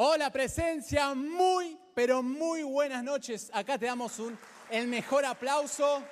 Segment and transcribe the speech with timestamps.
[0.00, 3.50] Hola presencia, muy, pero muy buenas noches.
[3.52, 4.38] Acá te damos un,
[4.70, 6.04] el mejor aplauso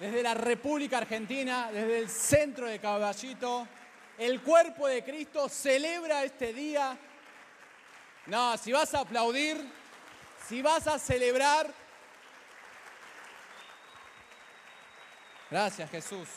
[0.00, 3.68] desde la República Argentina, desde el centro de Caballito.
[4.18, 6.98] El cuerpo de Cristo celebra este día.
[8.26, 9.64] No, si vas a aplaudir,
[10.48, 11.72] si vas a celebrar.
[15.52, 16.28] Gracias Jesús.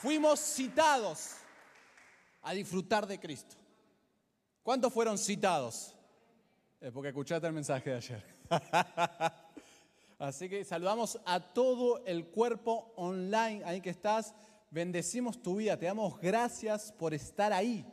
[0.00, 1.32] Fuimos citados
[2.44, 3.61] a disfrutar de Cristo.
[4.62, 5.96] ¿Cuántos fueron citados?
[6.92, 8.24] porque escuchaste el mensaje de ayer.
[10.18, 14.34] Así que saludamos a todo el cuerpo online, ahí que estás.
[14.70, 17.84] Bendecimos tu vida, te damos gracias por estar ahí,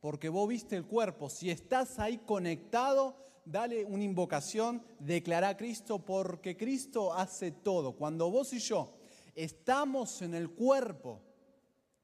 [0.00, 1.28] porque vos viste el cuerpo.
[1.28, 7.96] Si estás ahí conectado, dale una invocación, declara a Cristo, porque Cristo hace todo.
[7.96, 8.96] Cuando vos y yo
[9.34, 11.20] estamos en el cuerpo,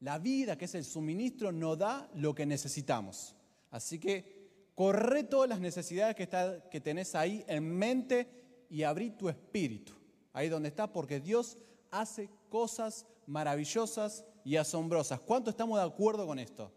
[0.00, 3.35] la vida, que es el suministro, nos da lo que necesitamos.
[3.76, 6.26] Así que corre todas las necesidades que,
[6.70, 9.92] que tenés ahí en mente y abrí tu espíritu,
[10.32, 11.58] ahí donde está, porque Dios
[11.90, 15.20] hace cosas maravillosas y asombrosas.
[15.20, 16.72] ¿Cuánto estamos de acuerdo con esto?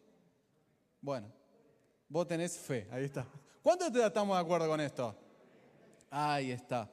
[1.00, 1.32] Bueno,
[2.10, 3.26] vos tenés fe, ahí está.
[3.64, 5.16] ¿Cuánto estamos de acuerdo con esto?
[6.10, 6.92] Ahí está.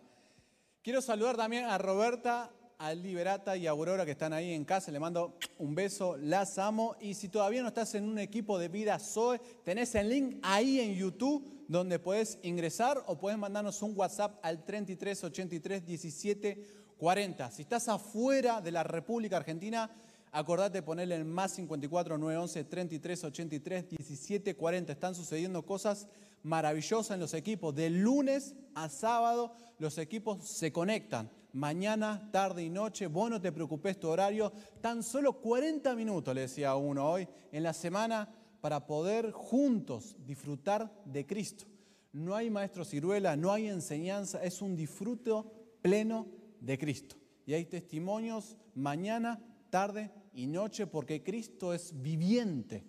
[0.82, 2.48] Quiero saludar también a Roberta
[2.78, 4.90] a Liberata y Aurora que están ahí en casa.
[4.90, 6.96] Le mando un beso, las amo.
[7.00, 10.80] Y si todavía no estás en un equipo de vida Zoe, tenés el link ahí
[10.80, 16.66] en YouTube donde puedes ingresar o puedes mandarnos un WhatsApp al 33 83 17
[16.98, 17.50] 40.
[17.50, 19.90] Si estás afuera de la República Argentina,
[20.32, 24.92] acordate de ponerle el más 54 911 33 83 17 40.
[24.92, 26.06] Están sucediendo cosas
[26.46, 27.74] maravillosas en los equipos.
[27.74, 33.50] De lunes a sábado los equipos se conectan mañana, tarde y noche, vos no te
[33.50, 38.28] preocupes tu horario, tan solo 40 minutos, le decía uno hoy, en la semana
[38.60, 41.64] para poder juntos disfrutar de Cristo.
[42.12, 45.52] No hay maestro ciruela, no hay enseñanza, es un disfruto
[45.82, 46.26] pleno
[46.60, 47.16] de Cristo.
[47.46, 52.84] Y hay testimonios mañana, tarde y noche porque Cristo es viviente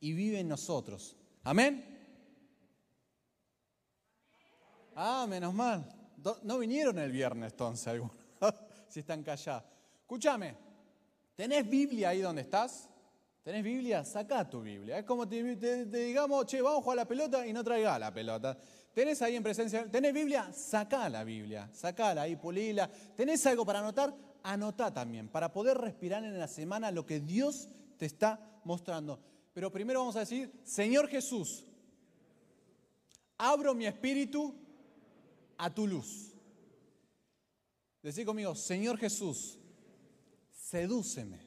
[0.00, 1.16] y vive en nosotros.
[1.44, 1.91] Amén.
[4.94, 5.84] Ah, menos mal.
[6.42, 8.16] No vinieron el viernes entonces algunos,
[8.88, 9.64] si están callados.
[10.00, 10.54] Escúchame,
[11.34, 12.88] ¿tenés Biblia ahí donde estás?
[13.42, 14.04] ¿Tenés Biblia?
[14.04, 14.98] Sacá tu Biblia.
[14.98, 15.42] Es como te,
[15.86, 18.56] digamos, che, vamos a jugar la pelota y no traiga la pelota.
[18.94, 19.90] ¿Tenés ahí en presencia?
[19.90, 20.52] ¿Tenés Biblia?
[20.52, 21.68] Sacá la Biblia.
[21.72, 22.88] Sacala ahí, pulila.
[23.16, 24.14] ¿Tenés algo para anotar?
[24.44, 29.18] Anotá también, para poder respirar en la semana lo que Dios te está mostrando.
[29.54, 31.64] Pero primero vamos a decir, Señor Jesús,
[33.38, 34.54] abro mi espíritu
[35.62, 36.34] a tu luz.
[38.02, 39.60] Decí conmigo, Señor Jesús,
[40.50, 41.38] sedúceme.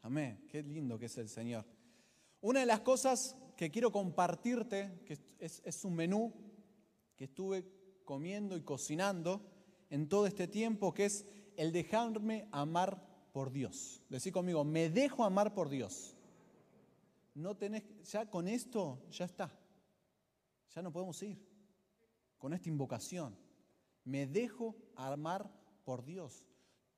[0.00, 1.66] Amén, qué lindo que es el Señor.
[2.40, 6.32] Una de las cosas que quiero compartirte, que es, un menú
[7.14, 7.66] que estuve
[8.06, 9.50] comiendo y cocinando
[9.90, 11.26] en todo este tiempo, que es
[11.58, 14.00] el dejarme amar por Dios.
[14.08, 16.16] Decí conmigo, me dejo amar por Dios.
[17.34, 19.52] No tenés, ya con esto ya está.
[20.74, 21.53] Ya no podemos ir
[22.44, 23.34] con esta invocación.
[24.04, 25.50] Me dejo amar
[25.82, 26.44] por Dios.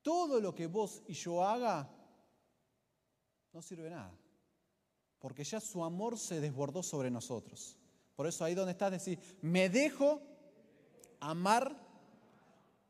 [0.01, 1.89] Todo lo que vos y yo haga
[3.53, 4.13] no sirve nada,
[5.19, 7.77] porque ya su amor se desbordó sobre nosotros.
[8.13, 10.21] Por eso ahí donde estás decir, me dejo
[11.21, 11.73] amar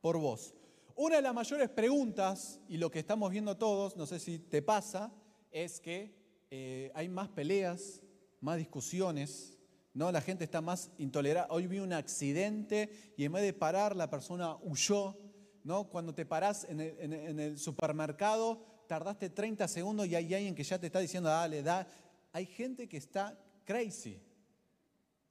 [0.01, 0.56] por vos.
[0.95, 4.63] Una de las mayores preguntas, y lo que estamos viendo todos, no sé si te
[4.63, 5.13] pasa,
[5.51, 6.12] es que
[6.50, 8.01] eh, hay más peleas,
[8.41, 9.56] más discusiones,
[9.97, 10.12] ¿no?
[10.12, 11.52] La gente está más intolerante.
[11.52, 15.18] Hoy vi un accidente y en vez de parar, la persona huyó.
[15.63, 15.90] ¿no?
[15.90, 20.86] Cuando te parás en el, supermercado, tardaste 30 segundos y hay alguien que ya te
[20.86, 21.86] está diciendo, dale, da.
[22.31, 24.22] Hay gente que está crazy.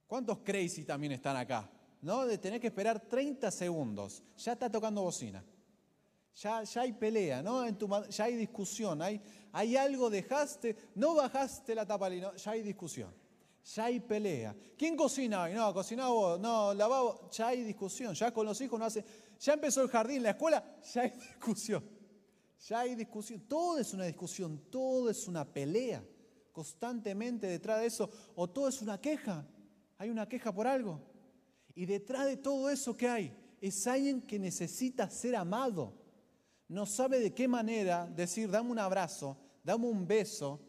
[0.09, 1.71] ¿Cuántos crazy también están acá?
[2.03, 2.27] ¿No?
[2.27, 4.25] De tener que esperar 30 segundos.
[4.37, 5.45] Ya está tocando bocina.
[6.35, 7.65] Ya, ya hay pelea, ¿no?
[7.65, 9.01] En tu, ya hay discusión.
[9.01, 9.23] Hay,
[9.53, 13.26] hay algo, dejaste, no bajaste la tapa, ya hay discusión
[13.75, 14.55] ya hay pelea.
[14.79, 15.53] ¿Quién cocina hoy?
[15.53, 18.15] No, cocina vos, no, lavabo, ya hay discusión.
[18.15, 19.05] Ya con los hijos no hace.
[19.41, 21.85] Ya empezó el jardín, la escuela, ya hay discusión.
[22.69, 23.41] Ya hay discusión.
[23.41, 26.05] Todo es una discusión, todo es una pelea.
[26.53, 29.45] Constantemente detrás de eso, o todo es una queja.
[29.99, 31.01] Hay una queja por algo.
[31.75, 35.93] Y detrás de todo eso que hay, es alguien que necesita ser amado.
[36.69, 40.61] No sabe de qué manera decir, dame un abrazo, dame un beso,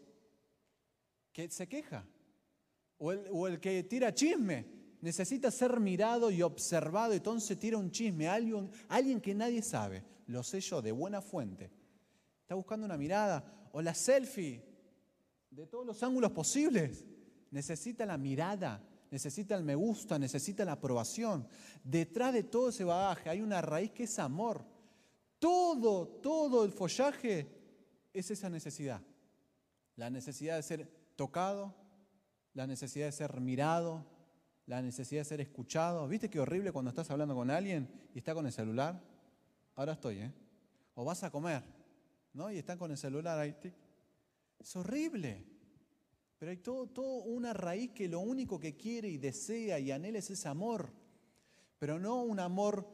[1.32, 2.04] que se queja.
[2.98, 4.66] O el, que tira chisme
[5.00, 10.42] necesita ser mirado y observado, entonces tira un chisme, alguien, alguien que nadie sabe, lo
[10.42, 11.70] sé yo, de buena fuente.
[12.42, 14.62] Está buscando una mirada, o la selfie,
[15.50, 17.04] de todos los ángulos posibles.
[17.50, 21.48] Necesita la mirada, necesita el me gusta, necesita la aprobación.
[21.82, 24.64] Detrás de todo ese bagaje hay una raíz que es amor.
[25.38, 27.46] Todo, todo el follaje
[28.12, 29.00] es esa necesidad.
[29.96, 31.74] La necesidad de ser tocado,
[32.58, 34.04] la necesidad de ser mirado,
[34.66, 36.08] la necesidad de ser escuchado.
[36.08, 39.00] ¿Viste qué horrible cuando estás hablando con alguien y está con el celular?
[39.76, 40.32] Ahora estoy, ¿eh?
[40.96, 41.62] O vas a comer,
[42.32, 42.50] ¿no?
[42.50, 43.54] Y están con el celular ahí.
[44.58, 45.44] Es horrible.
[46.36, 50.18] Pero hay todo, todo una raíz que lo único que quiere y desea y anhela
[50.18, 50.92] es ese amor.
[51.78, 52.90] Pero no un amor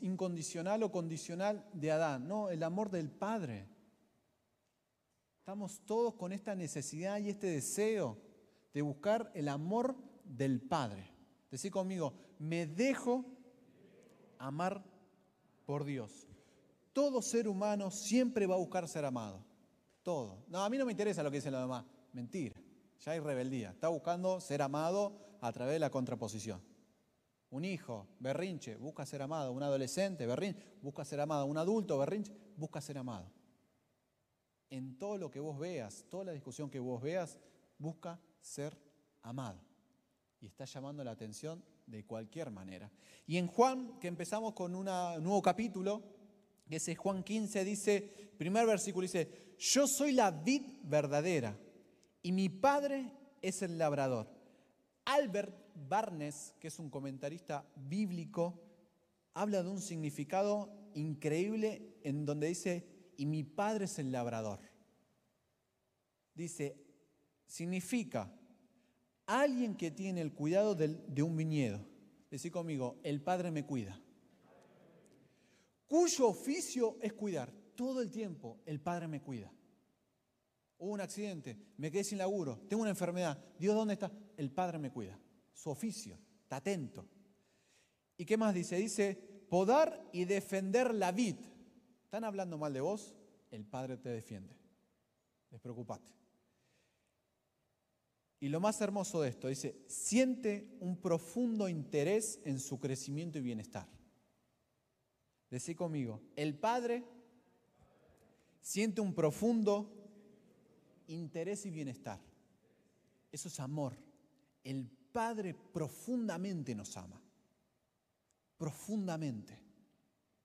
[0.00, 3.68] incondicional o condicional de Adán, no, el amor del Padre.
[5.36, 8.29] Estamos todos con esta necesidad y este deseo
[8.72, 11.10] de buscar el amor del Padre.
[11.50, 13.24] Decir conmigo, me dejo
[14.38, 14.84] amar
[15.66, 16.26] por Dios.
[16.92, 19.44] Todo ser humano siempre va a buscar ser amado.
[20.02, 20.44] Todo.
[20.48, 21.84] No, a mí no me interesa lo que dicen los demás.
[22.12, 22.60] Mentira.
[23.00, 23.70] Ya hay rebeldía.
[23.70, 26.60] Está buscando ser amado a través de la contraposición.
[27.50, 29.52] Un hijo, berrinche, busca ser amado.
[29.52, 31.46] Un adolescente, berrinche, busca ser amado.
[31.46, 33.30] Un adulto, berrinche, busca ser amado.
[34.70, 37.38] En todo lo que vos veas, toda la discusión que vos veas,
[37.78, 38.76] busca ser
[39.22, 39.60] amado
[40.40, 42.90] y está llamando la atención de cualquier manera.
[43.26, 46.02] Y en Juan, que empezamos con un nuevo capítulo,
[46.68, 48.00] que es Juan 15, dice,
[48.38, 51.56] primer versículo dice, yo soy la vid verdadera
[52.22, 54.28] y mi padre es el labrador.
[55.04, 58.62] Albert Barnes, que es un comentarista bíblico,
[59.34, 64.60] habla de un significado increíble en donde dice, y mi padre es el labrador.
[66.34, 66.76] Dice,
[67.50, 68.32] significa
[69.26, 71.84] alguien que tiene el cuidado de un viñedo.
[72.30, 74.00] Decí conmigo, el Padre me cuida.
[75.86, 77.52] Cuyo oficio es cuidar.
[77.74, 79.52] Todo el tiempo el Padre me cuida.
[80.78, 83.38] Hubo un accidente, me quedé sin laburo, tengo una enfermedad.
[83.58, 84.10] Dios, ¿dónde está?
[84.36, 85.18] El Padre me cuida.
[85.52, 87.06] Su oficio, está atento.
[88.16, 88.76] ¿Y qué más dice?
[88.76, 89.14] Dice,
[89.48, 91.36] podar y defender la vid.
[92.04, 93.14] ¿Están hablando mal de vos?
[93.50, 94.56] El Padre te defiende.
[95.50, 96.19] Despreocupate.
[98.40, 103.42] Y lo más hermoso de esto, dice, siente un profundo interés en su crecimiento y
[103.42, 103.86] bienestar.
[105.50, 107.04] Decí conmigo, el Padre
[108.62, 109.92] siente un profundo
[111.06, 112.18] interés y bienestar.
[113.30, 113.98] Eso es amor.
[114.64, 117.20] El Padre profundamente nos ama.
[118.56, 119.58] Profundamente.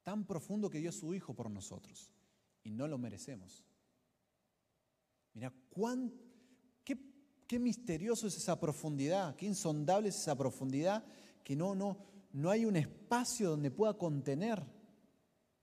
[0.03, 2.11] Tan profundo que dio su Hijo por nosotros.
[2.63, 3.63] Y no lo merecemos.
[5.33, 6.24] Mira, cuánto
[7.47, 11.05] Qué misterioso es esa profundidad, qué insondable es esa profundidad
[11.43, 11.97] que no, no,
[12.33, 14.63] no hay un espacio donde pueda contener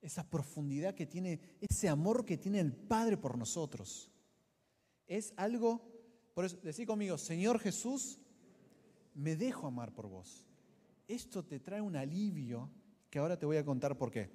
[0.00, 4.10] esa profundidad que tiene, ese amor que tiene el Padre por nosotros.
[5.06, 5.82] Es algo,
[6.34, 8.20] por eso, decir conmigo, Señor Jesús,
[9.14, 10.46] me dejo amar por vos.
[11.08, 12.70] Esto te trae un alivio
[13.10, 14.30] que ahora te voy a contar por qué.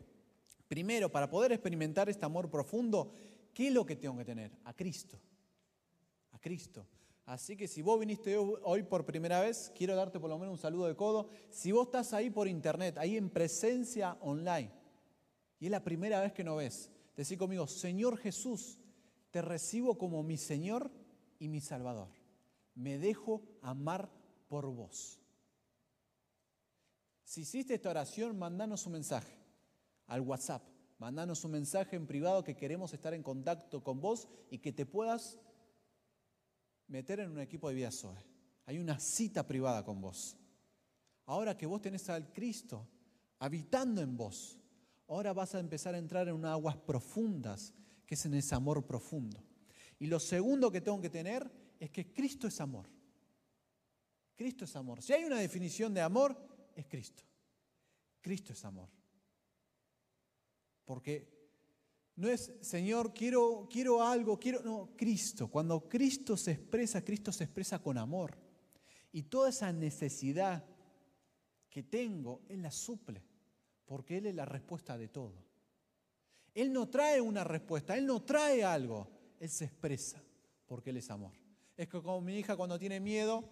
[0.67, 3.13] Primero, para poder experimentar este amor profundo,
[3.53, 4.51] ¿qué es lo que tengo que tener?
[4.65, 5.19] A Cristo.
[6.31, 6.85] A Cristo.
[7.27, 10.61] Así que si vos viniste hoy por primera vez, quiero darte por lo menos un
[10.61, 11.27] saludo de codo.
[11.49, 14.71] Si vos estás ahí por internet, ahí en presencia online,
[15.59, 18.79] y es la primera vez que no ves, decir conmigo, Señor Jesús,
[19.29, 20.89] te recibo como mi Señor
[21.37, 22.07] y mi Salvador.
[22.75, 24.09] Me dejo amar
[24.47, 25.19] por vos.
[27.25, 29.37] Si hiciste esta oración, mandanos un mensaje
[30.05, 30.63] al WhatsApp.
[30.97, 34.85] Mandanos un mensaje en privado que queremos estar en contacto con vos y que te
[34.85, 35.37] puedas
[36.87, 38.23] meter en un equipo de vida Zoe.
[38.65, 40.37] Hay una cita privada con vos.
[41.25, 42.87] Ahora que vos tenés al Cristo
[43.39, 44.59] habitando en vos,
[45.07, 47.73] ahora vas a empezar a entrar en unas aguas profundas,
[48.05, 49.43] que es en ese amor profundo.
[49.99, 52.89] Y lo segundo que tengo que tener es que Cristo es amor.
[54.35, 55.01] Cristo es amor.
[55.01, 56.37] Si hay una definición de amor,
[56.75, 57.23] es Cristo.
[58.21, 58.89] Cristo es amor.
[60.85, 61.36] Porque
[62.17, 64.63] no es, Señor, quiero, quiero algo, quiero...
[64.63, 65.49] No, Cristo.
[65.49, 68.35] Cuando Cristo se expresa, Cristo se expresa con amor.
[69.11, 70.65] Y toda esa necesidad
[71.69, 73.23] que tengo, Él la suple,
[73.85, 75.45] porque Él es la respuesta de todo.
[76.55, 79.07] Él no trae una respuesta, Él no trae algo,
[79.39, 80.19] Él se expresa,
[80.65, 81.33] porque Él es amor.
[81.77, 83.47] Es que como mi hija cuando tiene miedo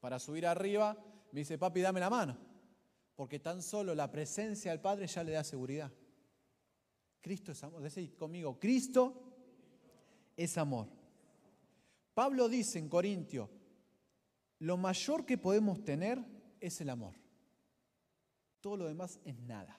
[0.00, 1.00] para subir arriba,
[1.30, 2.36] me dice, papi, dame la mano,
[3.14, 5.92] porque tan solo la presencia del Padre ya le da seguridad.
[7.26, 7.82] Cristo es amor.
[7.82, 9.20] Decid conmigo, Cristo
[10.36, 10.86] es amor.
[12.14, 13.50] Pablo dice en Corintio,
[14.60, 16.24] lo mayor que podemos tener
[16.60, 17.16] es el amor.
[18.60, 19.76] Todo lo demás es nada.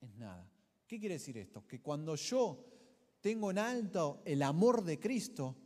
[0.00, 0.48] Es nada.
[0.86, 1.66] ¿Qué quiere decir esto?
[1.66, 2.64] Que cuando yo
[3.20, 5.56] tengo en alto el amor de Cristo,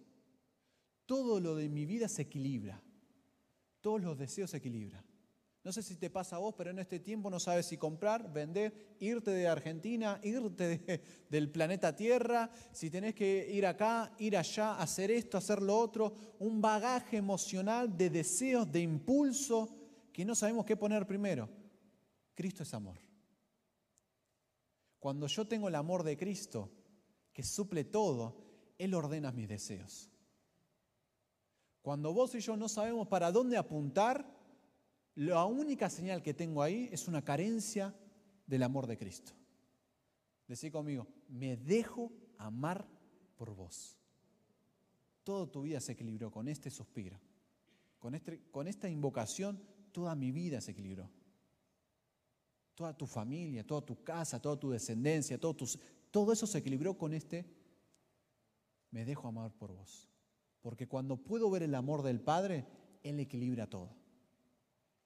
[1.04, 2.82] todo lo de mi vida se equilibra.
[3.82, 5.04] todos los deseos se equilibran.
[5.64, 8.30] No sé si te pasa a vos, pero en este tiempo no sabes si comprar,
[8.30, 14.74] vender, irte de Argentina, irte del planeta Tierra, si tenés que ir acá, ir allá,
[14.74, 19.74] hacer esto, hacer lo otro, un bagaje emocional de deseos, de impulso,
[20.12, 21.48] que no sabemos qué poner primero.
[22.34, 22.98] Cristo es amor.
[25.00, 26.70] Cuando yo tengo el amor de Cristo,
[27.32, 28.36] que suple todo,
[28.76, 30.10] Él ordena mis deseos.
[31.80, 34.43] Cuando vos y yo no sabemos para dónde apuntar,
[35.14, 37.94] la única señal que tengo ahí es una carencia
[38.46, 39.32] del amor de Cristo.
[40.48, 42.86] Decí conmigo, me dejo amar
[43.36, 43.98] por vos.
[45.22, 47.18] Toda tu vida se equilibró con este suspiro.
[47.98, 51.10] Con, este, con esta invocación, toda mi vida se equilibró.
[52.74, 55.56] Toda tu familia, toda tu casa, toda tu descendencia, todo,
[56.10, 57.46] todo eso se equilibró con este,
[58.90, 60.08] me dejo amar por vos.
[60.60, 62.66] Porque cuando puedo ver el amor del Padre,
[63.02, 64.03] Él equilibra todo.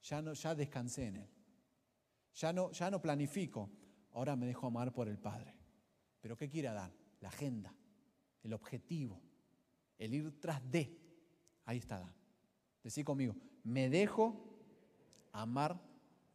[0.03, 1.31] Ya, no, ya descansé en Él.
[2.35, 3.71] Ya no, ya no planifico.
[4.13, 5.55] Ahora me dejo amar por el Padre.
[6.21, 6.93] Pero ¿qué quiere dar?
[7.21, 7.75] La agenda,
[8.43, 9.21] el objetivo,
[9.99, 10.97] el ir tras de.
[11.65, 12.15] Ahí está Dan.
[12.83, 14.49] Decí conmigo, me dejo
[15.33, 15.81] amar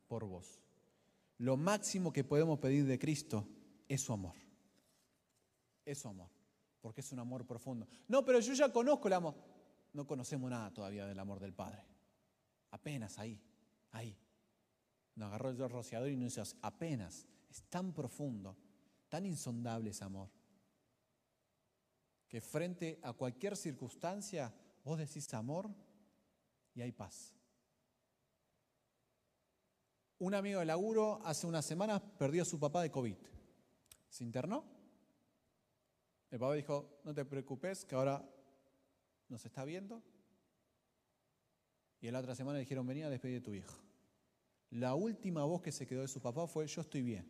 [0.08, 0.60] por vos.
[1.38, 3.48] Lo máximo que podemos pedir de Cristo
[3.88, 4.36] es su amor.
[5.86, 6.30] Es su amor,
[6.82, 7.88] porque es un amor profundo.
[8.08, 9.36] No, pero yo ya conozco el amor.
[9.94, 11.86] No conocemos nada todavía del amor del Padre.
[12.72, 13.40] Apenas ahí
[13.94, 14.18] ahí.
[15.16, 18.58] Nos agarró el rociador y nos dice, apenas, es tan profundo,
[19.10, 20.30] tan insondable ese amor,
[22.28, 25.70] que frente a cualquier circunstancia vos decís amor
[26.74, 27.36] y hay paz.
[30.18, 33.18] Un amigo de laburo hace unas semanas perdió a su papá de COVID.
[34.10, 34.64] Se internó.
[36.32, 38.28] El papá dijo, no te preocupes, que ahora
[39.28, 40.02] nos está viendo.
[42.04, 43.80] Y la otra semana le dijeron, venía a despedir de tu hijo.
[44.72, 47.26] La última voz que se quedó de su papá fue, yo estoy bien.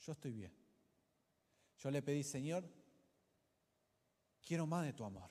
[0.00, 0.50] Yo estoy bien.
[1.76, 2.66] Yo le pedí, Señor,
[4.40, 5.28] quiero más de tu amor.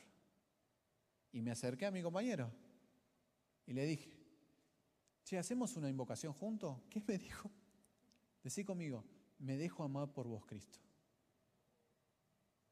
[1.32, 2.52] Y me acerqué a mi compañero
[3.66, 4.16] y le dije,
[5.24, 6.80] che, ¿hacemos una invocación juntos?
[6.92, 7.50] ¿Qué me dijo?
[8.44, 9.04] Decí conmigo,
[9.40, 10.78] me dejo amar por vos, Cristo.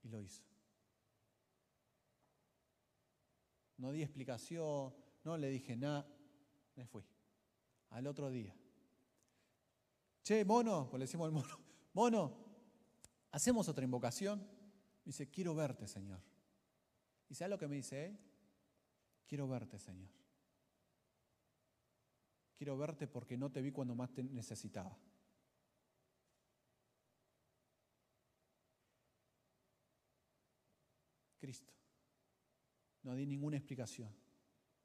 [0.04, 0.44] Y lo hizo.
[3.78, 4.94] No di explicación,
[5.24, 6.06] no le dije nada,
[6.76, 7.04] me fui.
[7.90, 8.56] Al otro día.
[10.24, 11.60] Che, mono, pues le decimos al mono,
[11.94, 12.38] mono,
[13.32, 14.46] hacemos otra invocación.
[15.04, 16.22] dice, quiero verte, Señor.
[17.30, 18.20] ¿Y sabes lo que me dice él?
[19.28, 20.10] Quiero verte, Señor.
[22.56, 24.98] Quiero verte porque no te vi cuando más te necesitaba.
[31.40, 31.74] Cristo.
[33.02, 34.23] No di ninguna explicación.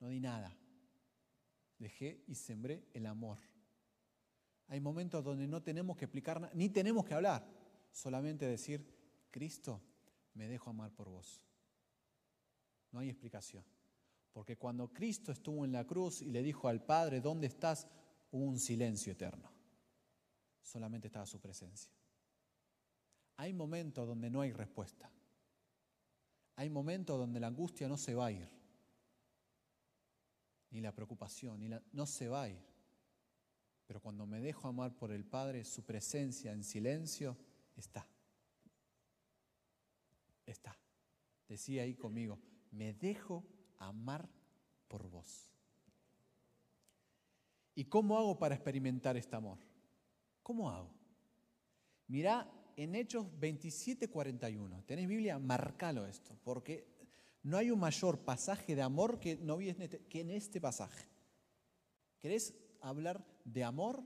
[0.01, 0.57] No di nada.
[1.79, 3.39] Dejé y sembré el amor.
[4.69, 7.49] Hay momentos donde no tenemos que explicar ni tenemos que hablar,
[7.91, 8.85] solamente decir,
[9.31, 9.81] Cristo,
[10.35, 11.41] me dejo amar por vos.
[12.93, 13.65] No hay explicación.
[14.33, 17.89] Porque cuando Cristo estuvo en la cruz y le dijo al Padre, ¿dónde estás?
[18.31, 19.51] Hubo un silencio eterno.
[20.63, 21.91] Solamente estaba su presencia.
[23.37, 25.11] Hay momentos donde no hay respuesta.
[26.57, 28.58] Hay momentos donde la angustia no se va a ir
[30.71, 32.63] ni la preocupación, ni la, no se va a ir.
[33.87, 37.37] Pero cuando me dejo amar por el Padre, su presencia en silencio
[37.75, 38.07] está.
[40.45, 40.79] Está.
[41.49, 42.39] Decía ahí conmigo,
[42.71, 43.45] me dejo
[43.79, 44.29] amar
[44.89, 45.51] por vos.
[47.75, 49.59] ¿Y cómo hago para experimentar este amor?
[50.43, 50.93] ¿Cómo hago?
[52.09, 54.83] Mirá en Hechos 27, 41.
[54.85, 55.39] ¿Tenés Biblia?
[55.39, 56.98] Marcalo esto, porque
[57.43, 61.09] no hay un mayor pasaje de amor que no en este, que en este pasaje.
[62.21, 64.03] ¿Querés hablar de amor?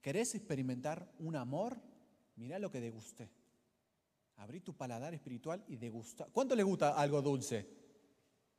[0.00, 1.80] ¿Querés experimentar un amor?
[2.36, 3.30] Mirá lo que degusté.
[4.36, 6.26] Abrí tu paladar espiritual y degusta.
[6.30, 7.66] ¿Cuánto le gusta algo dulce?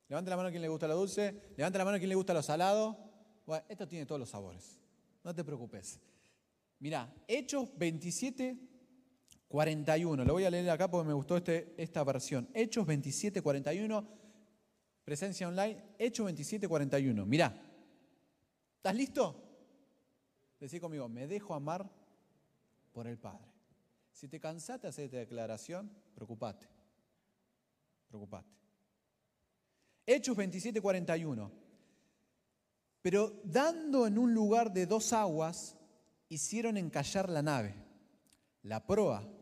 [0.10, 1.54] Levante la mano a quien le gusta lo dulce.
[1.56, 2.98] Levante la mano a quien le gusta lo salado.
[3.46, 4.80] Bueno, esto tiene todos los sabores.
[5.24, 6.00] No te preocupes.
[6.80, 8.68] Mirá, Hechos 27,
[9.50, 10.24] 41.
[10.24, 12.48] Lo voy a leer acá porque me gustó este, esta versión.
[12.53, 14.08] Hechos 27, 41.
[15.03, 15.96] Presencia online.
[15.98, 17.25] Hechos 27, 41.
[17.25, 17.60] Mirá.
[18.77, 19.44] ¿Estás listo?
[20.60, 21.89] Decí conmigo, me dejo amar
[22.94, 23.51] por el Padre.
[24.12, 26.68] Si te cansaste de hacer esta declaración, preocupate.
[28.08, 28.50] Preocupate.
[30.06, 31.51] Hechos 27, 41.
[33.01, 35.75] Pero dando en un lugar de dos aguas,
[36.27, 37.74] hicieron encallar la nave.
[38.62, 39.38] La proa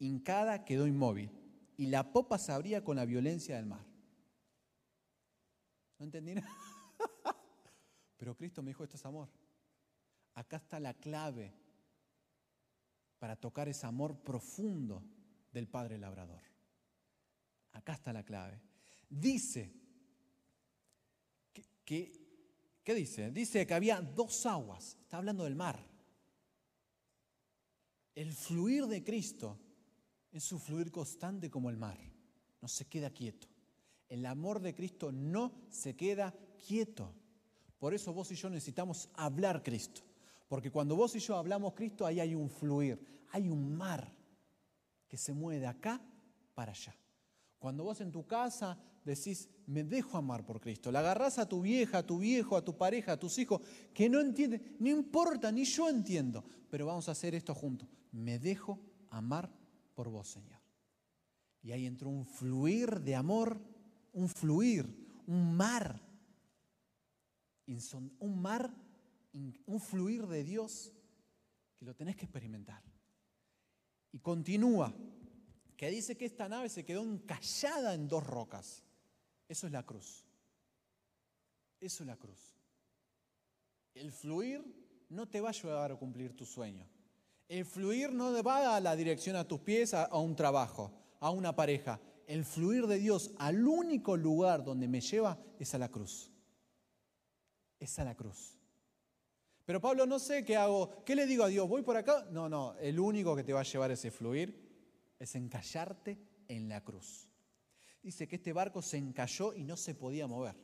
[0.00, 1.30] hincada quedó inmóvil
[1.76, 3.86] y la popa se abría con la violencia del mar.
[5.98, 6.48] ¿No entendí nada?
[8.16, 9.28] Pero Cristo me dijo, esto es amor.
[10.34, 11.54] Acá está la clave
[13.18, 15.02] para tocar ese amor profundo
[15.52, 16.42] del Padre Labrador.
[17.72, 18.60] Acá está la clave.
[19.08, 19.72] Dice
[21.84, 22.12] que,
[22.82, 23.30] ¿qué dice?
[23.30, 25.86] Dice que había dos aguas, está hablando del mar.
[28.14, 29.58] El fluir de Cristo
[30.32, 31.98] es su fluir constante como el mar,
[32.60, 33.48] no se queda quieto.
[34.08, 36.34] El amor de Cristo no se queda
[36.66, 37.14] quieto.
[37.78, 40.02] Por eso vos y yo necesitamos hablar Cristo.
[40.48, 44.12] Porque cuando vos y yo hablamos Cristo, ahí hay un fluir, hay un mar
[45.06, 46.00] que se mueve de acá
[46.54, 46.94] para allá.
[47.58, 51.60] Cuando vos en tu casa decís, me dejo amar por Cristo, le agarrás a tu
[51.60, 53.60] vieja, a tu viejo, a tu pareja, a tus hijos,
[53.94, 57.88] que no entienden, no importa, ni yo entiendo, pero vamos a hacer esto juntos.
[58.12, 59.50] Me dejo amar
[60.00, 60.58] por vos, Señor.
[61.60, 63.60] Y ahí entró un fluir de amor,
[64.14, 64.86] un fluir,
[65.26, 66.00] un mar,
[67.66, 68.74] un mar,
[69.34, 70.90] un fluir de Dios
[71.76, 72.82] que lo tenés que experimentar.
[74.10, 74.90] Y continúa,
[75.76, 78.82] que dice que esta nave se quedó encallada en dos rocas.
[79.48, 80.24] Eso es la cruz.
[81.78, 82.56] Eso es la cruz.
[83.92, 84.64] El fluir
[85.10, 86.88] no te va a ayudar a cumplir tu sueño.
[87.50, 91.56] El fluir no va a la dirección a tus pies, a, un trabajo, a una
[91.56, 92.00] pareja.
[92.28, 96.30] El fluir de Dios al único lugar donde me lleva es a la cruz.
[97.80, 98.56] Es a la cruz.
[99.64, 101.02] Pero Pablo, no sé qué hago.
[101.04, 101.68] ¿Qué le digo a Dios?
[101.68, 102.24] ¿Voy por acá?
[102.30, 102.76] No, no.
[102.78, 107.28] El único que te va a llevar ese fluir es encallarte en la cruz.
[108.00, 110.54] Dice que este barco se encalló y no se podía mover.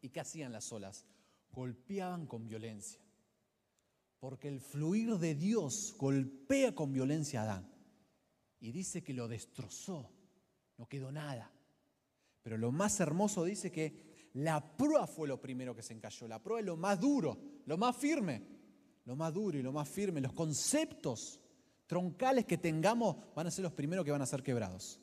[0.00, 1.06] ¿Y qué hacían las olas?
[1.50, 3.00] Golpeaban con violencia.
[4.20, 7.72] Porque el fluir de Dios golpea con violencia a Adán.
[8.60, 10.10] Y dice que lo destrozó.
[10.76, 11.52] No quedó nada.
[12.42, 16.26] Pero lo más hermoso dice que la prueba fue lo primero que se encalló.
[16.26, 18.42] La prueba es lo más duro, lo más firme.
[19.04, 20.20] Lo más duro y lo más firme.
[20.20, 21.40] Los conceptos
[21.86, 25.00] troncales que tengamos van a ser los primeros que van a ser quebrados.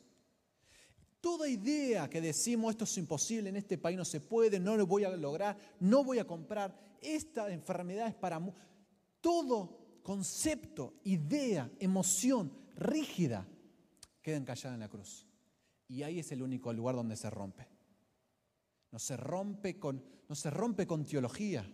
[1.19, 4.85] Toda idea que decimos esto es imposible, en este país no se puede, no lo
[4.85, 8.39] voy a lograr, no voy a comprar, esta enfermedad es para...
[9.25, 13.47] Todo concepto, idea, emoción rígida
[14.21, 15.25] queda encallada en la cruz.
[15.87, 17.67] Y ahí es el único lugar donde se rompe.
[18.91, 21.67] No se rompe con, no se rompe con teología,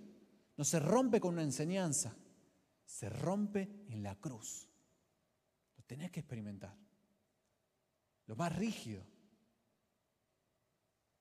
[0.55, 2.15] no se rompe con una enseñanza,
[2.85, 4.71] se rompe en la cruz
[5.91, 6.73] tenés que experimentar.
[8.27, 9.05] Lo más rígido,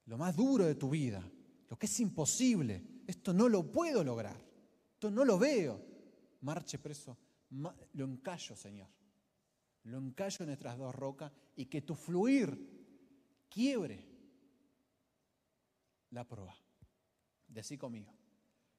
[0.04, 1.28] lo más duro de tu vida,
[1.68, 3.02] lo que es imposible.
[3.04, 4.40] Esto no lo puedo lograr,
[4.92, 5.89] esto no lo veo.
[6.40, 7.16] Marche preso,
[7.50, 8.88] lo encallo, Señor.
[9.84, 14.06] Lo encallo en nuestras dos rocas y que tu fluir quiebre
[16.10, 16.54] la prueba.
[17.48, 18.12] Decí conmigo,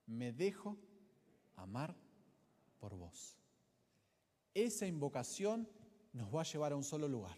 [0.05, 0.77] me dejo
[1.55, 1.95] amar
[2.79, 3.37] por vos.
[4.53, 5.67] Esa invocación
[6.13, 7.37] nos va a llevar a un solo lugar.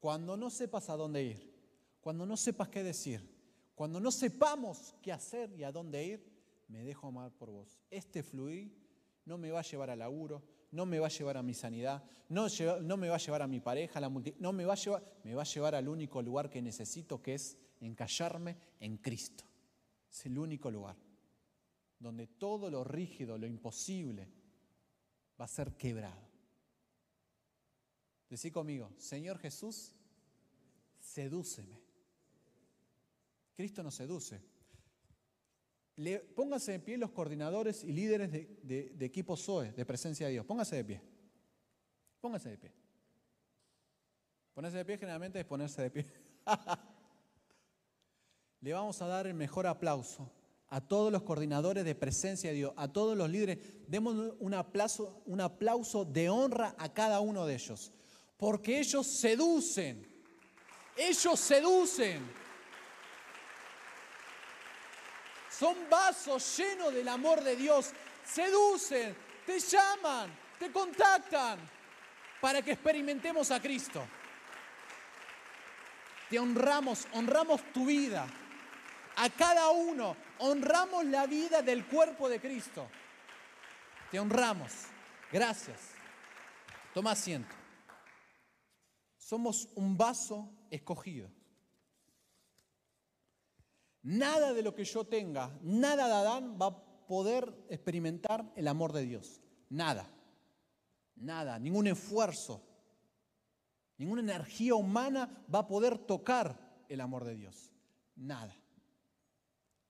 [0.00, 1.54] Cuando no sepas a dónde ir,
[2.00, 3.36] cuando no sepas qué decir,
[3.74, 7.80] cuando no sepamos qué hacer y a dónde ir, me dejo amar por vos.
[7.90, 8.87] Este fluir
[9.28, 12.02] no me va a llevar al laburo, no me va a llevar a mi sanidad,
[12.30, 12.48] no,
[12.96, 15.42] me va a llevar a mi pareja, la no me va a llevar, me va
[15.42, 19.44] a llevar al único lugar que necesito, que es encallarme en Cristo.
[20.10, 20.96] Es el único lugar
[21.98, 24.28] donde todo lo rígido, lo imposible,
[25.38, 26.26] va a ser quebrado.
[28.30, 29.92] Decí conmigo, Señor Jesús,
[31.00, 31.78] sedúceme.
[33.54, 34.40] Cristo nos seduce.
[35.98, 40.46] Le, pónganse de pie los coordinadores y líderes de, equipo SOE, de presencia de Dios.
[40.46, 41.00] Pónganse de pie.
[42.20, 42.72] Pónganse de pie.
[44.54, 46.06] Ponerse de pie generalmente es ponerse de pie.
[48.60, 50.30] Le vamos a dar el mejor aplauso
[50.68, 53.58] a todos los coordinadores de presencia de Dios, a todos los líderes.
[53.88, 57.92] Demos un aplauso, un aplauso de honra a cada uno de ellos.
[58.36, 60.06] Porque ellos seducen.
[60.96, 62.37] Ellos seducen.
[65.58, 67.90] Son vasos llenos del amor de Dios.
[68.24, 71.58] Seducen, te llaman, te contactan
[72.40, 74.06] para que experimentemos a Cristo.
[76.30, 78.26] Te honramos, honramos tu vida.
[79.16, 82.88] A cada uno honramos la vida del cuerpo de Cristo.
[84.12, 84.72] Te honramos.
[85.32, 85.78] Gracias.
[86.94, 87.54] Toma asiento.
[89.16, 91.28] Somos un vaso escogido.
[94.08, 98.94] Nada de lo que yo tenga, nada de Adán va a poder experimentar el amor
[98.94, 99.42] de Dios.
[99.68, 100.08] Nada.
[101.16, 102.62] Nada, ningún esfuerzo,
[103.98, 107.70] ninguna energía humana va a poder tocar el amor de Dios.
[108.16, 108.56] Nada.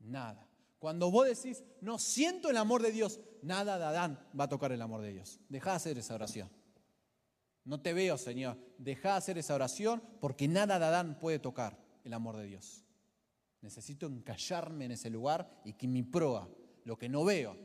[0.01, 0.49] Nada.
[0.81, 4.73] Cuando vos decís, no siento el amor de Dios, nada de Adán va a tocar
[4.73, 5.39] el amor de Dios.
[5.49, 6.51] Deja de hacer esa oración.
[7.63, 8.59] No te veo, Señor.
[8.79, 12.88] Deja de hacer esa oración porque nada de Adán puede tocar el amor de Dios.
[13.61, 16.49] Necesito encallarme en ese lugar y que mi proa,
[16.85, 17.57] lo que no veo,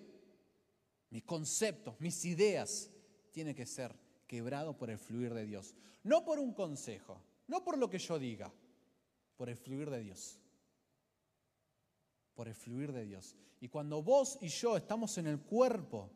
[1.10, 2.89] mis conceptos, mis ideas,
[3.32, 3.95] tiene que ser
[4.27, 5.75] quebrado por el fluir de Dios.
[6.03, 8.51] No por un consejo, no por lo que yo diga,
[9.38, 10.39] por el fluir de Dios
[12.36, 13.36] por el fluir de Dios.
[13.60, 16.10] Y cuando vos y yo estamos en el cuerpo,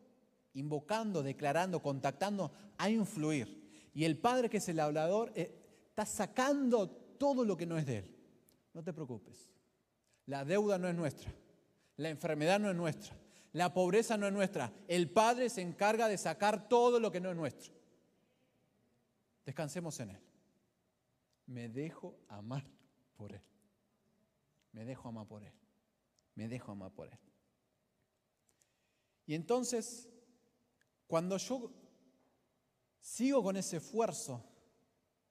[0.54, 3.90] invocando, declarando, contactando, hay un fluir.
[3.94, 5.54] Y el Padre, que es el hablador, eh,
[5.88, 8.16] está sacando todo lo que no es de Él.
[8.74, 9.48] No te preocupes.
[10.28, 11.30] La deuda no es nuestra.
[11.96, 13.14] La enfermedad no es nuestra.
[13.52, 14.72] La pobreza no es nuestra.
[14.86, 17.74] El Padre se encarga de sacar todo lo que no es nuestro.
[19.44, 20.20] Descansemos en Él.
[21.46, 22.64] Me dejo amar
[23.16, 23.42] por Él.
[24.72, 25.52] Me dejo amar por Él
[26.38, 27.18] me dejo amar por Él.
[29.26, 30.08] Y entonces,
[31.08, 31.72] cuando yo
[33.00, 34.44] sigo con ese esfuerzo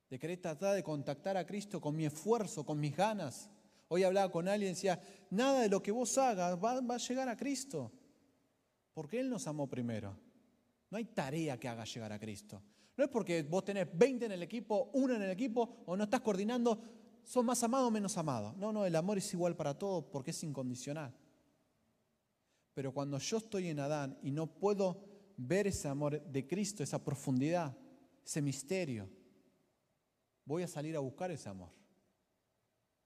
[0.10, 3.50] de querer tratar de contactar a Cristo con mi esfuerzo, con mis ganas,
[3.88, 7.30] hoy hablaba con alguien y decía, nada de lo que vos hagas va, a llegar
[7.30, 7.92] a Cristo,
[8.94, 10.18] porque Él nos amó primero.
[10.90, 12.62] No hay tarea que haga llegar a Cristo.
[12.96, 16.06] No es porque vos tenés 20 en el equipo, uno en el equipo, o no
[16.06, 16.82] estás coordinando
[17.28, 18.56] ¿Son más amados o menos amados?
[18.56, 21.14] No, no, el amor es igual para todos porque es incondicional.
[22.74, 25.04] Pero cuando yo estoy en Adán y no puedo
[25.36, 27.76] ver ese amor de Cristo, esa profundidad,
[28.26, 29.10] ese misterio,
[30.46, 31.70] voy a salir a buscar ese amor.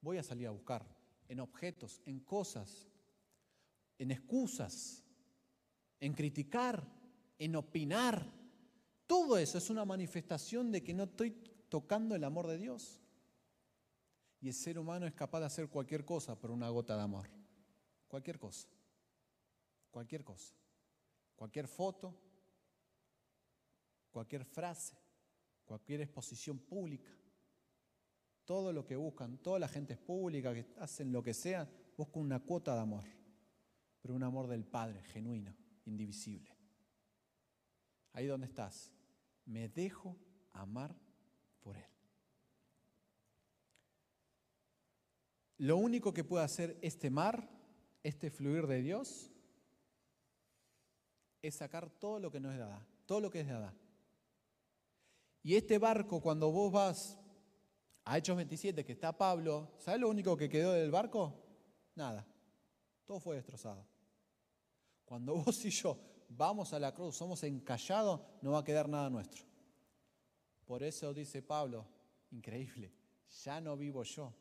[0.02, 0.86] Voy a salir a buscar
[1.28, 2.90] en objetos, en cosas,
[3.98, 5.04] en excusas,
[6.00, 6.84] en criticar,
[7.38, 8.26] en opinar.
[9.06, 11.32] Todo eso es una manifestación de que no estoy
[11.70, 13.00] tocando el amor de Dios.
[14.42, 17.30] Y el ser humano es capaz de hacer cualquier cosa por una gota de amor.
[18.08, 18.68] Cualquier cosa.
[19.92, 20.56] Cualquier cosa.
[21.36, 22.16] Cualquier foto,
[24.12, 24.96] cualquier frase,
[25.66, 27.10] cualquier exposición pública.
[28.52, 32.24] Todo lo que buscan, toda la gente es pública, que hacen lo que sea, buscan
[32.24, 33.06] una cuota de amor.
[34.02, 36.54] Pero un amor del Padre, genuino, indivisible.
[38.12, 38.92] Ahí donde estás.
[39.46, 40.18] Me dejo
[40.52, 40.94] amar
[41.62, 41.86] por Él.
[45.60, 47.50] Lo único que puede hacer este mar,
[48.04, 49.32] este fluir de Dios,
[51.42, 53.78] es sacar todo lo que no es de Adán, todo lo que es de Adán.
[55.42, 57.21] Y este barco, cuando vos vas
[58.06, 61.34] a Hechos 27, que está Pablo, ¿sabes lo único que quedó del barco?
[61.96, 62.26] Nada.
[63.06, 63.86] Todo fue destrozado.
[65.06, 65.98] Cuando vos y yo
[66.30, 69.44] vamos a la cruz, somos encallados, no va a quedar nada nuestro.
[70.66, 71.86] Por eso dice Pablo,
[72.32, 72.94] increíble,
[73.44, 74.34] ya no vivo yo,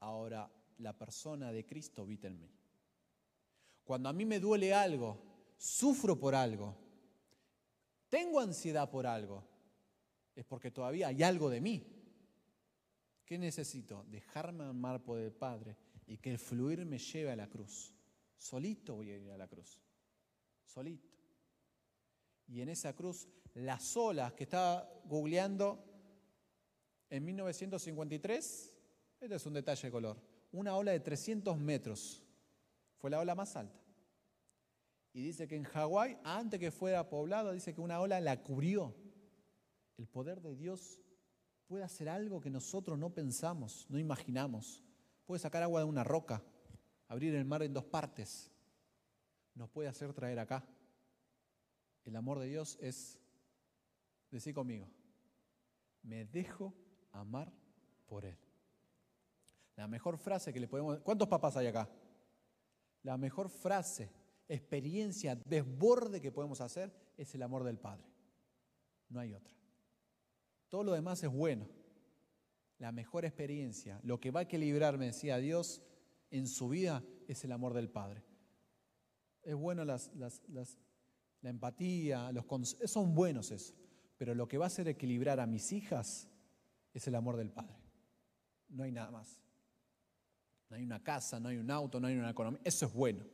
[0.00, 2.50] ahora la persona de Cristo habita en mí.
[3.84, 5.18] Cuando a mí me duele algo,
[5.56, 6.76] sufro por algo,
[8.08, 9.42] tengo ansiedad por algo,
[10.34, 12.01] es porque todavía hay algo de mí.
[13.24, 14.04] ¿Qué necesito?
[14.08, 17.94] Dejarme amar por el Padre y que el fluir me lleve a la cruz.
[18.36, 19.80] Solito voy a ir a la cruz.
[20.64, 21.08] Solito.
[22.48, 25.84] Y en esa cruz, las olas que estaba googleando
[27.08, 28.74] en 1953,
[29.20, 32.22] este es un detalle de color una ola de 300 metros.
[32.98, 33.80] Fue la ola más alta.
[35.14, 38.94] Y dice que en Hawái, antes que fuera poblado, dice que una ola la cubrió.
[39.98, 41.00] El poder de Dios
[41.72, 44.84] puede hacer algo que nosotros no pensamos, no imaginamos.
[45.24, 46.44] Puede sacar agua de una roca,
[47.08, 48.52] abrir el mar en dos partes.
[49.54, 50.68] Nos puede hacer traer acá.
[52.04, 53.18] El amor de Dios es,
[54.30, 54.86] decir conmigo,
[56.02, 56.74] me dejo
[57.10, 57.50] amar
[58.04, 58.36] por Él.
[59.74, 61.00] La mejor frase que le podemos...
[61.00, 61.88] ¿Cuántos papás hay acá?
[63.02, 64.12] La mejor frase,
[64.46, 68.12] experiencia, desborde que podemos hacer es el amor del Padre.
[69.08, 69.61] No hay otra.
[70.72, 71.68] Todo lo demás es bueno.
[72.78, 75.82] La mejor experiencia, lo que va a equilibrar, me decía Dios,
[76.30, 78.24] en su vida es el amor del Padre.
[79.42, 80.00] Es bueno la
[81.42, 82.32] empatía,
[82.86, 83.74] son buenos eso.
[84.16, 86.30] Pero lo que va a hacer equilibrar a mis hijas
[86.94, 87.76] es el amor del Padre.
[88.70, 89.42] No hay nada más
[90.72, 92.58] no hay una casa, no hay un auto, no hay una economía.
[92.64, 93.26] Eso es bueno.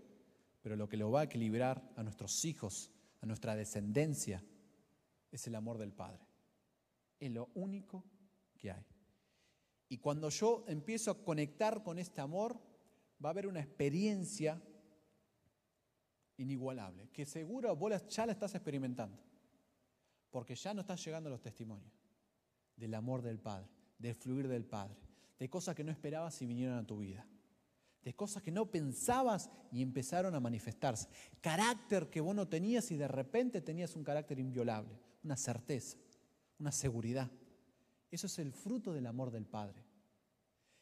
[0.60, 4.42] Pero lo que lo va a equilibrar a nuestros hijos, a nuestra descendencia,
[5.30, 6.27] es el amor del Padre.
[7.18, 8.04] Es lo único
[8.56, 8.84] que hay.
[9.88, 12.60] Y cuando yo empiezo a conectar con este amor,
[13.24, 14.62] va a haber una experiencia
[16.36, 19.18] inigualable, que seguro vos ya la estás experimentando,
[20.30, 21.92] porque ya no están llegando los testimonios
[22.76, 24.96] del amor del Padre, del fluir del Padre,
[25.38, 27.26] de cosas que no esperabas si vinieran a tu vida.
[28.02, 31.08] de cosas que no pensabas y empezaron a manifestarse.
[31.42, 35.98] Carácter que vos no tenías y de repente tenías un carácter inviolable, una certeza,
[36.58, 37.30] una seguridad.
[38.10, 39.84] Eso es el fruto del amor del Padre.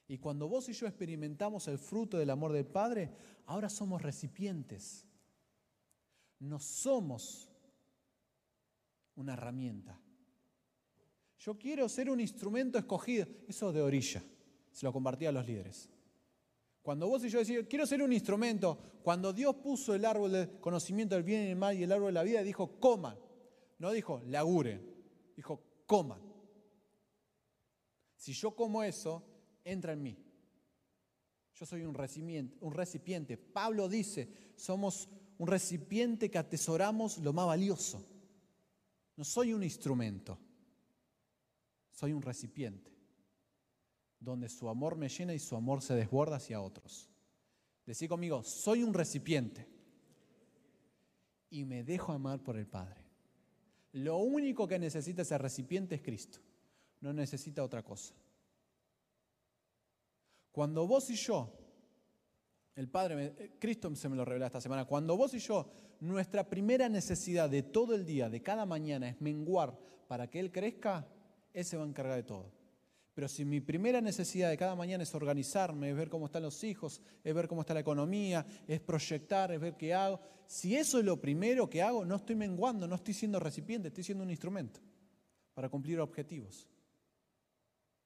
[0.09, 3.11] Y cuando vos y yo experimentamos el fruto del amor del Padre,
[3.47, 5.05] ahora somos recipientes.
[6.39, 7.51] No somos
[9.17, 10.01] una herramienta.
[11.39, 13.27] Yo quiero ser un instrumento escogido.
[13.49, 14.23] Eso de orilla.
[14.71, 15.89] Se lo compartía a los líderes.
[16.83, 20.61] Cuando vos y yo decimos, quiero ser un instrumento, cuando Dios puso el árbol del
[20.61, 23.19] conocimiento del bien y del mal y el árbol de la vida, dijo, coman.
[23.79, 24.96] No dijo, laguren.
[25.37, 26.20] Dijo, coman.
[28.16, 29.22] Si yo como eso,
[29.62, 30.18] entra en mí.
[31.55, 33.37] Yo soy un recipiente, un recipiente.
[33.37, 38.05] Pablo dice, somos un recipiente que atesoramos lo más valioso.
[39.16, 40.38] No soy un instrumento,
[41.90, 42.96] soy un recipiente
[44.18, 47.09] donde su amor me llena y su amor se desborda hacia otros.
[47.87, 49.66] Decí conmigo, soy un recipiente
[51.49, 53.06] y me dejo amar por el Padre.
[53.97, 56.39] Lo único que necesita ese recipiente es Cristo,
[57.01, 58.15] no necesita otra cosa.
[60.53, 61.51] Cuando vos y yo,
[62.75, 66.47] el Padre, eh, Cristo se me lo revela esta semana, cuando vos y yo, nuestra
[66.47, 69.79] primera necesidad de todo el día, de cada mañana, es menguar
[70.09, 71.09] para que Él crezca,
[71.55, 72.53] Él se va a encargar de todo.
[73.16, 76.62] Pero si mi primera necesidad de cada mañana es organizarme, es ver cómo están los
[76.62, 80.98] hijos, es ver cómo está la economía, es proyectar, es ver qué hago, si eso
[80.98, 84.29] es lo primero que hago, no estoy menguando, no estoy siendo recipiente, estoy siendo un
[84.29, 84.81] instrumento
[85.55, 86.68] para cumplir objetivos.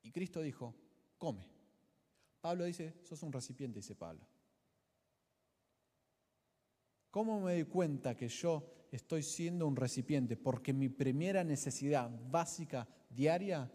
[0.00, 0.76] Y Cristo dijo,
[1.18, 1.44] come.
[2.40, 4.24] Pablo dice, sos un recipiente, dice Pablo.
[7.10, 10.36] ¿Cómo me doy cuenta que yo estoy siendo un recipiente?
[10.36, 13.68] Porque mi primera necesidad básica diaria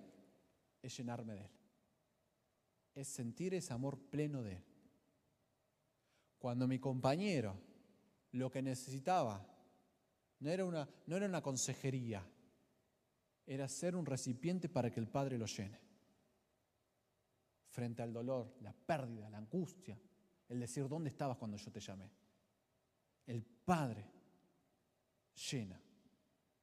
[0.88, 1.52] es llenarme de Él.
[2.94, 4.64] Es sentir ese amor pleno de Él.
[6.38, 7.58] Cuando mi compañero
[8.32, 9.46] lo que necesitaba
[10.40, 12.26] no era una, no era una consejería,
[13.48, 15.80] era ser un recipiente para que el Padre lo llene.
[17.70, 20.00] Frente al dolor, la pérdida, la angustia,
[20.48, 22.10] el decir, ¿dónde estabas cuando yo te llamé?
[23.26, 24.06] El Padre
[25.52, 25.80] llena,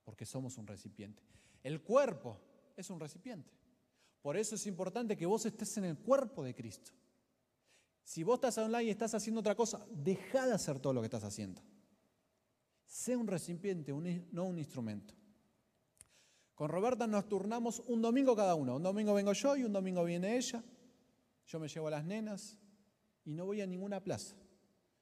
[0.04, 1.22] porque somos un recipiente.
[1.62, 2.40] El cuerpo
[2.76, 3.61] es un recipiente.
[4.22, 6.92] Por eso es importante que vos estés en el cuerpo de Cristo.
[8.04, 11.06] Si vos estás online y estás haciendo otra cosa, deja de hacer todo lo que
[11.06, 11.60] estás haciendo.
[12.86, 13.92] Sé un recipiente,
[14.30, 15.14] no un instrumento.
[16.54, 18.76] Con Roberta nos turnamos un domingo cada uno.
[18.76, 20.62] Un domingo vengo yo y un domingo viene ella.
[21.46, 22.56] Yo me llevo a las nenas
[23.24, 24.36] y no voy a ninguna plaza.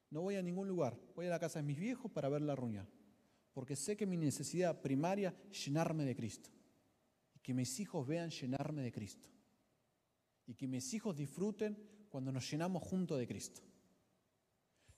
[0.08, 0.98] No voy a ningún lugar.
[1.14, 2.88] Voy a la casa de mis viejos para ver la reunión.
[3.52, 6.50] Porque sé que mi necesidad primaria es llenarme de Cristo
[7.42, 9.28] que mis hijos vean llenarme de Cristo.
[10.46, 13.62] Y que mis hijos disfruten cuando nos llenamos junto de Cristo.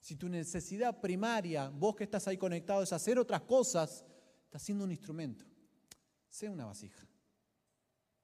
[0.00, 4.04] Si tu necesidad primaria, vos que estás ahí conectado, es hacer otras cosas,
[4.44, 5.44] estás siendo un instrumento.
[6.28, 7.06] Sé una vasija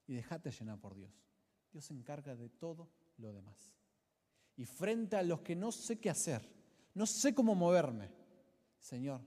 [0.07, 1.13] y déjate llenar por Dios.
[1.71, 3.77] Dios se encarga de todo lo demás.
[4.57, 6.49] Y frente a los que no sé qué hacer,
[6.95, 8.11] no sé cómo moverme,
[8.81, 9.21] Señor,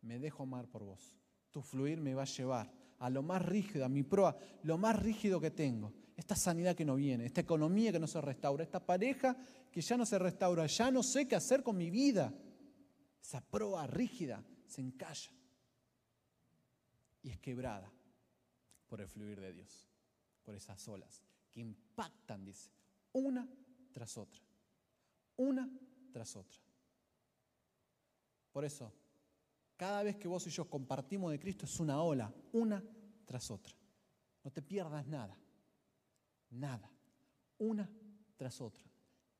[0.00, 1.18] me dejo amar por vos.
[1.50, 5.00] Tu fluir me va a llevar a lo más rígido, a mi proa, lo más
[5.00, 5.92] rígido que tengo.
[6.16, 9.36] Esta sanidad que no viene, esta economía que no se restaura, esta pareja
[9.72, 12.32] que ya no se restaura, ya no sé qué hacer con mi vida.
[13.22, 15.30] Esa proa rígida se encalla
[17.22, 17.90] y es quebrada
[18.86, 19.88] por el fluir de Dios,
[20.42, 22.70] por esas olas que impactan, dice,
[23.12, 23.48] una
[23.92, 24.42] tras otra,
[25.36, 25.70] una
[26.12, 26.60] tras otra.
[28.52, 28.92] Por eso,
[29.80, 32.84] cada vez que vos y yo compartimos de Cristo es una ola, una
[33.24, 33.74] tras otra.
[34.44, 35.34] No te pierdas nada,
[36.50, 36.92] nada,
[37.56, 37.90] una
[38.36, 38.84] tras otra.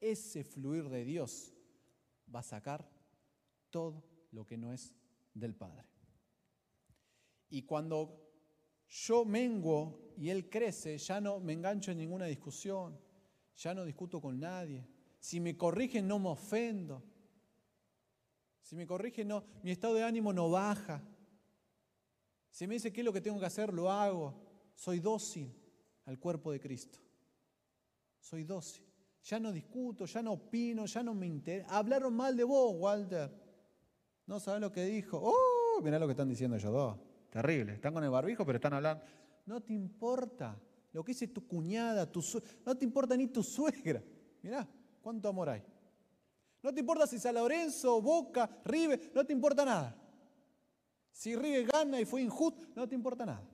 [0.00, 1.52] Ese fluir de Dios
[2.34, 2.90] va a sacar
[3.68, 4.94] todo lo que no es
[5.34, 5.86] del Padre.
[7.50, 8.32] Y cuando
[8.88, 12.98] yo menguo y Él crece, ya no me engancho en ninguna discusión,
[13.58, 14.88] ya no discuto con nadie.
[15.18, 17.09] Si me corrigen, no me ofendo.
[18.70, 21.02] Si me corrige, no, mi estado de ánimo no baja.
[22.50, 24.32] Si me dice qué es lo que tengo que hacer, lo hago.
[24.76, 25.52] Soy dócil
[26.04, 27.00] al cuerpo de Cristo.
[28.20, 28.84] Soy dócil.
[29.24, 31.68] Ya no discuto, ya no opino, ya no me interesa.
[31.76, 33.28] Hablaron mal de vos, Walter.
[34.26, 35.20] No sabes lo que dijo.
[35.20, 35.82] ¡Oh!
[35.82, 36.96] Mirá lo que están diciendo ellos dos.
[37.28, 37.72] Terrible.
[37.72, 39.02] Están con el barbijo, pero están hablando.
[39.46, 40.56] No te importa
[40.92, 42.22] lo que dice tu cuñada, tu
[42.64, 44.00] no te importa ni tu suegra.
[44.42, 44.68] Mirá,
[45.02, 45.64] cuánto amor hay.
[46.62, 49.96] No te importa si San Lorenzo, Boca, River, no te importa nada.
[51.10, 53.48] Si River gana y fue injusto, no te importa nada.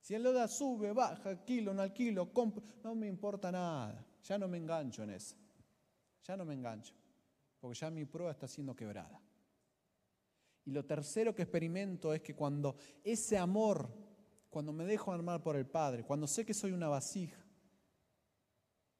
[0.00, 4.04] Si el Loda sube, baja, kilo, no alquilo, compro, no me importa nada.
[4.22, 5.36] Ya no me engancho en eso.
[6.22, 6.94] ya no me engancho,
[7.58, 9.18] porque ya mi prueba está siendo quebrada.
[10.66, 13.88] Y lo tercero que experimento es que cuando ese amor,
[14.50, 17.42] cuando me dejo armar por el Padre, cuando sé que soy una vasija,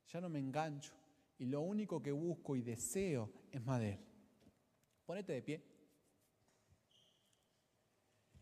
[0.08, 0.97] ya no me engancho
[1.38, 4.00] y lo único que busco y deseo es más de Él.
[5.06, 5.64] Ponete de pie.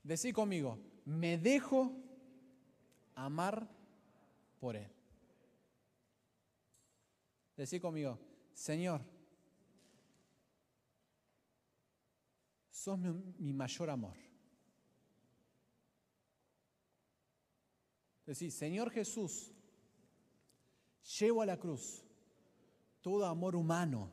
[0.03, 1.93] Decí conmigo, me dejo
[3.15, 3.69] amar
[4.59, 4.91] por Él.
[7.57, 8.19] Decí conmigo,
[8.53, 9.03] Señor,
[12.71, 14.17] sos mi, mi mayor amor.
[18.25, 19.53] Decí, Señor Jesús,
[21.19, 22.06] llevo a la cruz
[23.07, 24.11] todo amor humano,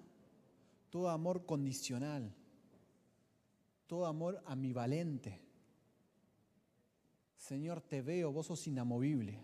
[0.91, 2.31] todo amor condicional,
[3.87, 5.41] todo amor ambivalente.
[7.35, 9.43] Señor, te veo, vos sos inamovible,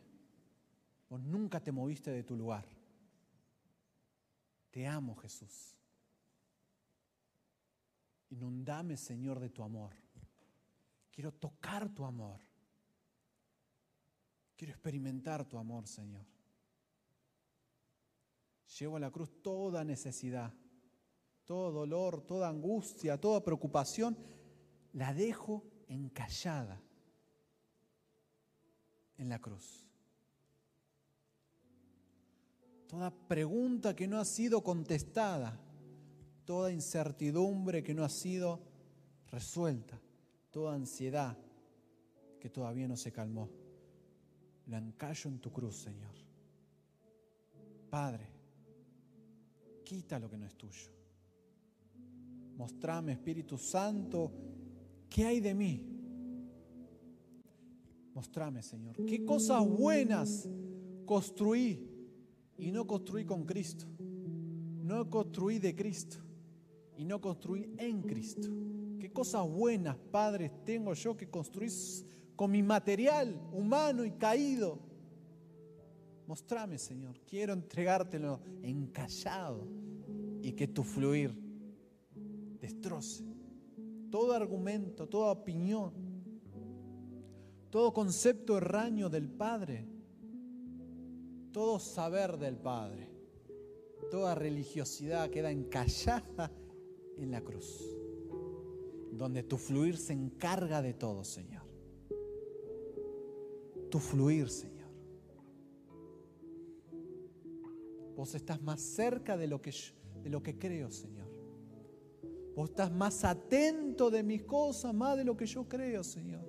[1.10, 2.64] vos nunca te moviste de tu lugar.
[4.70, 5.76] Te amo, Jesús.
[8.30, 9.96] Inundame, Señor, de tu amor.
[11.10, 12.40] Quiero tocar tu amor.
[14.56, 16.39] Quiero experimentar tu amor, Señor.
[18.78, 20.54] Llevo a la cruz toda necesidad,
[21.46, 24.16] todo dolor, toda angustia, toda preocupación,
[24.94, 26.80] la dejo encallada
[29.18, 29.88] en la cruz.
[32.88, 35.60] Toda pregunta que no ha sido contestada,
[36.46, 38.62] toda incertidumbre que no ha sido
[39.28, 40.00] resuelta,
[40.52, 41.38] toda ansiedad
[42.40, 43.50] que todavía no se calmó,
[44.68, 46.16] la encallo en tu cruz, Señor.
[47.90, 48.39] Padre,
[49.90, 50.92] quita lo que no es tuyo.
[52.56, 54.32] Mostrame, Espíritu Santo,
[55.10, 55.84] qué hay de mí.
[58.14, 60.48] Mostrame, Señor, qué cosas buenas
[61.08, 61.90] construí
[62.56, 63.88] y no construí con Cristo.
[64.84, 66.18] No construí de Cristo
[66.96, 68.48] y no construí en Cristo.
[69.00, 71.72] Qué cosas buenas, padres, tengo yo que construir
[72.36, 74.89] con mi material humano y caído
[76.30, 77.20] Mostrame, Señor.
[77.26, 79.68] Quiero entregártelo encallado
[80.44, 81.34] y que tu fluir
[82.62, 83.26] destroce
[84.12, 85.92] todo argumento, toda opinión,
[87.72, 89.88] todo concepto erraño del Padre,
[91.52, 93.10] todo saber del Padre,
[94.12, 96.52] toda religiosidad queda encallada
[97.18, 97.84] en la cruz,
[99.14, 101.64] donde tu fluir se encarga de todo, Señor.
[103.90, 104.79] Tu fluir, Señor.
[108.20, 109.74] Vos estás más cerca de lo que,
[110.22, 111.30] de lo que creo, Señor.
[112.54, 116.46] Vos estás más atento de mis cosas, más de lo que yo creo, Señor.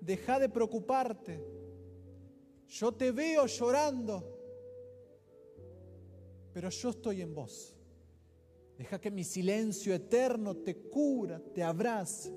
[0.00, 1.44] Deja de preocuparte.
[2.68, 4.22] Yo te veo llorando,
[6.52, 7.74] pero yo estoy en vos.
[8.76, 12.32] Deja que mi silencio eterno te cura, te abrace.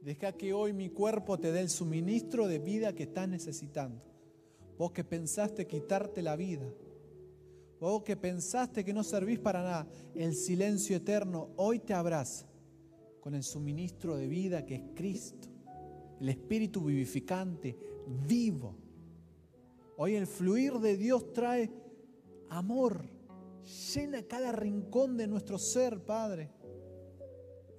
[0.00, 4.13] Deja que hoy mi cuerpo te dé el suministro de vida que estás necesitando.
[4.78, 6.66] Vos que pensaste quitarte la vida.
[7.80, 9.86] Vos que pensaste que no servís para nada.
[10.14, 12.46] El silencio eterno hoy te abraza
[13.20, 15.48] con el suministro de vida que es Cristo.
[16.20, 17.76] El Espíritu vivificante,
[18.26, 18.76] vivo.
[19.96, 21.70] Hoy el fluir de Dios trae
[22.48, 23.08] amor.
[23.94, 26.50] Llena cada rincón de nuestro ser, Padre.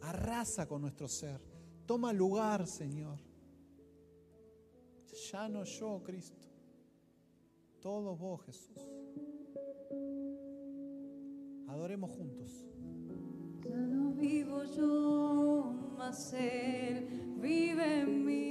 [0.02, 1.42] Arrasa con nuestro ser.
[1.86, 3.20] Toma lugar, Señor.
[5.32, 6.45] Ya no yo, Cristo
[7.86, 8.82] todo vos, Jesús.
[11.68, 12.66] Adoremos juntos.
[13.64, 18.36] Ya no vivo yo, mas Él vive en mí.